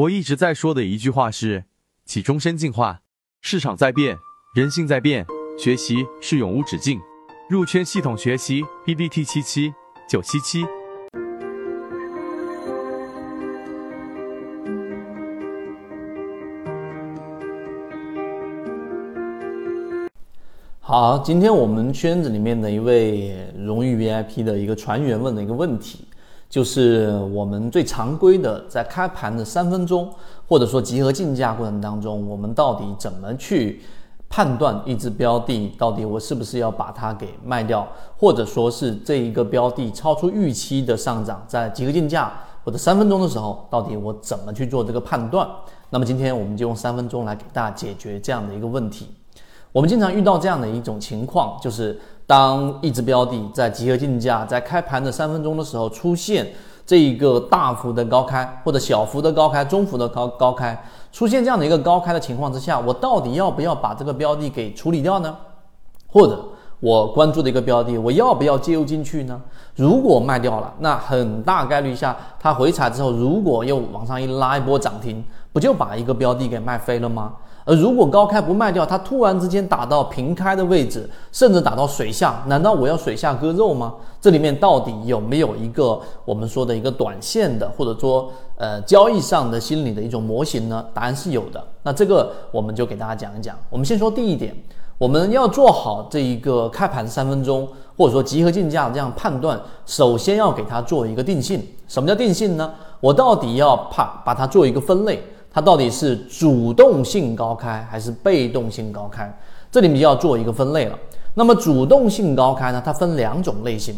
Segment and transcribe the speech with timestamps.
[0.00, 1.64] 我一直在说的一句话是：
[2.06, 3.00] 起终身进化，
[3.42, 4.16] 市场在变，
[4.54, 5.26] 人性在变，
[5.58, 6.98] 学习是永无止境。
[7.50, 9.74] 入圈系统学习 B B T 七七
[10.08, 10.64] 九七七。
[20.78, 26.06] 好，今天我们圈子里面的一位荣誉 VIP 的一个船员问的一个问题，
[26.50, 30.12] 就是我们最常规的在开盘的三分钟，
[30.48, 33.80] 或者说集合竞价过程当中，我们到底怎么去
[34.28, 37.86] 判断一只标的到底我是不是要把它给卖掉，
[38.18, 42.32] 或者说是这一个标的超出预期的上涨，在集合竞价
[42.64, 45.48] 或者三分钟的时候，到底我怎么去做这个判断？
[45.90, 49.08] 那么今天我们就用三分钟来给大家解决这样的一个问题。
[49.72, 51.96] 我们经常遇到这样的一种情况，就是
[52.30, 56.46] 当一只标的在集合竞价在开盘的三分钟的时候出现
[56.86, 60.80] 这一个大幅的高开，或者小幅的高开、中幅的高高开，
[61.10, 65.36] 出现这样的一个高开的情况之下，我到底要不要把这个标的给处理掉呢？
[66.06, 66.40] 或者
[66.78, 69.40] 我关注的一个标的，我要不要介入进去呢？
[69.74, 77.32] 如果卖掉了，那很大概率下它回踩之后，如果又往上一拉一波涨停，不就把一个标的给卖飞了吗？
[77.64, 83.94] 而如果高开不卖掉，它突然之间打到平开的位置，甚至打到水下，难道我要水下割肉吗？
[84.20, 90.84] 这里面到底有没有一个我们说的一个短线的，或者说呃交易上的心理的一种模型呢？
[90.94, 91.62] 答案是有的。
[91.82, 93.56] 那这个我们就给大家讲一讲。
[93.68, 94.54] 我们先说第一点，
[94.98, 101.62] 我们要做好这一个开盘三分钟，或者说集合竞价这样判断，首先要给它做一个定性。
[101.86, 102.72] 什么叫定性呢？
[103.00, 105.22] 我到底要怕把它做一个分类。
[105.52, 109.36] 它到底是主动性高开还是被动性高开？
[109.70, 110.98] 这里面就要做一个分类了。
[111.34, 112.82] 那么主动性高开呢？
[112.84, 113.94] 它分两种类型。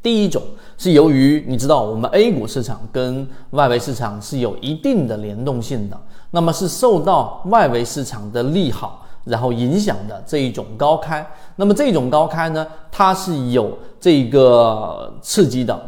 [0.00, 0.40] 第一种
[0.76, 11.26] 是由于你知道我们 A 股市场跟外围市场是有一定的联动性的，那么是受到外围市场的利好然后影响的这一种高开。
[11.56, 15.80] 那么这种高开呢，它是有这个刺激的。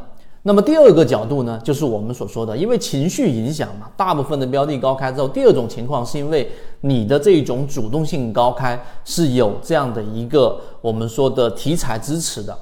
[0.43, 12.56] 那么第二个角度呢，就是我们所说的，因为情绪影响嘛，大部分的标的高开之后，第二种情况是因为你的这种主动性高开是有这样的一个我们说的题材支持的。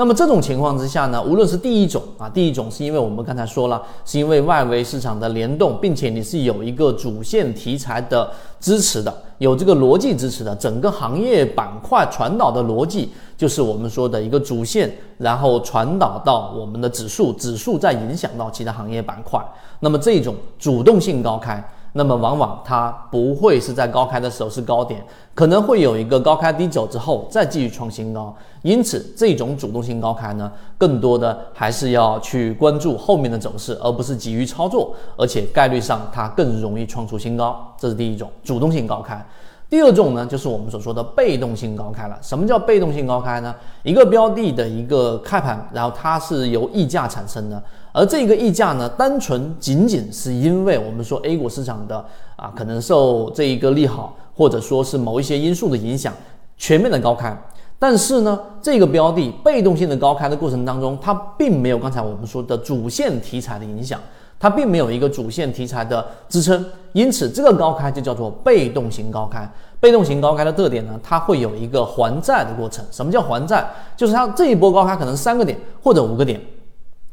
[0.00, 13.10] 那么这种情况之下呢，无论是第一种啊，第一种是因为我们刚才说了，是因为外围市场的联动，并且你是有一个主线题材的支持的，有这个逻辑支持的，整个行业板块传导的逻辑。
[13.36, 19.38] 就是我们说的一个主线，然后传导到我们的指数，指数再影响到其他行业板块。
[19.80, 21.62] 那么这种主动性高开，
[21.92, 28.34] 那么往往它不会是在高开的时候是高点，可能会有一个高开低走之后再继续创新高。
[28.62, 37.74] 因此，这种主动性高开呢，更多的还是要去关注后面的走势，而不是急于操作，而且概率上它更容易创出新高。
[37.78, 39.24] 这是第一种主动性高开。
[39.70, 42.18] 第二种呢，就是我们所说的被动性高开了。
[42.20, 43.54] 什么叫被动性高开呢？
[43.84, 52.04] 一个标的的一个开盘，然后它是由溢价产生的，而这个溢价呢，单纯仅仅是因为我们说 A 股市场的
[52.34, 56.12] 啊，可能受这一个利好，或者说是某一些因素的影响，
[56.58, 57.40] 全面的高开。
[57.78, 64.00] 但是呢，这个标的被动性的高开的过程当中，它并没有刚才我们说的主线题材的影响。
[64.40, 66.64] 它并没有一个主线题材的支撑，
[66.94, 69.48] 因此这个高开就叫做被动型高开。
[69.78, 72.82] 被动型高开的特点呢，它会有一个还债的过程。
[72.90, 73.64] 什么叫还债？
[73.96, 76.40] 就是它这一波高开可能三个点或者五个点。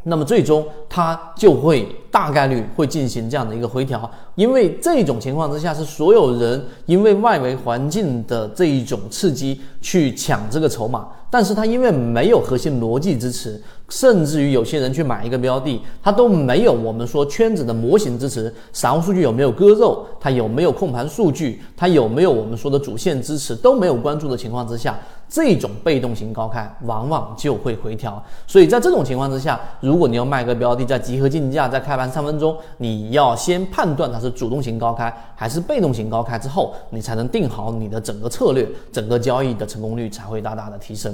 [0.03, 24.97] 那么最终它就会大概率会进行这样的一个回调，因为这种情况之下是所有人因为外围环境的这一种刺激去抢这个筹码，但是它因为没有核心逻辑支持，甚至于有些人去买一个标的，它都没有我们说圈子的模型支持，散户数据有没有割肉，它有没有控盘数据，它有没有我们说的主线支持都没有关注的情况之下。
[25.29, 41.14] 这种被动型高开往往就会回调，所以在这种情况之下，如果你要卖个标的，在集合竞价，在开盘三分钟，你要先判断它是主动型高开还是被动型高开之后，你才能定好你的整个策略，整个交易的成功率才会大大的提升。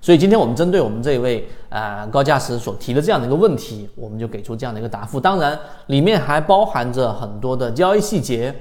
[0.00, 5.20] 所以今天我们针对我们这一位呃高价值所提的这样的一个问题，我们就给出这样的一个答复。
[5.20, 5.56] 当然，
[5.86, 8.52] 里面还包含着很多的交易细节。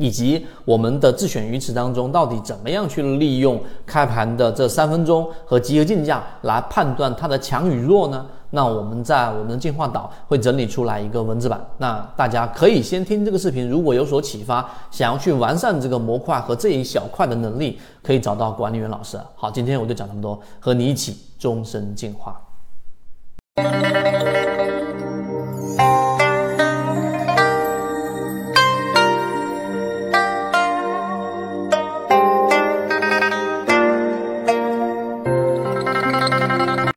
[0.00, 8.24] 以及我们的自选鱼池当中，到底怎么样去利用开盘的这三分钟和集合竞价来判断它的强与弱呢？
[8.52, 19.20] 那我们在我们的进化岛会整理出来一个文字版，那大家可以先听这个视频，如果有所启发，想要去完善这个模块和这一小块的能力，可以找到管理员老师。
[19.36, 22.40] 好，今天我就讲这么多，和你一起终身进化。